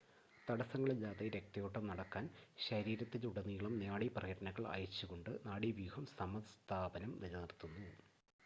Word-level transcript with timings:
തടസ്സങ്ങളില്ലാതെ 0.47 1.25
രക്തയോട്ടം 1.35 1.83
നടക്കാൻ 1.87 2.25
ശരീരത്തിലുടനീളം 2.59 3.75
നാഡി 3.83 4.07
പ്രേരണകൾ 4.15 4.65
അയച്ചുകൊണ്ട് 4.67 5.31
നാഡീവ്യൂഹം 5.45 6.07
സമസ്ഥാപനം 6.13 7.13
നിലനിർത്തുന്നു 7.21 7.85